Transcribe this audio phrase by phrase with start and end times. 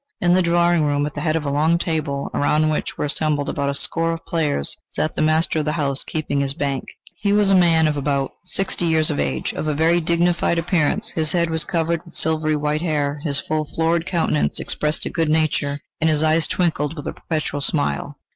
[0.19, 3.47] In the drawing room, at the head of a long table, around which were assembled
[3.47, 6.85] about a score of players, sat the master of the house keeping the bank.
[7.19, 11.09] He was a man of about sixty years of age, of a very dignified appearance;
[11.13, 15.79] his head was covered with silvery white hair; his full, florid countenance expressed good nature,
[16.01, 18.17] and his eyes twinkled with a perpetual smile.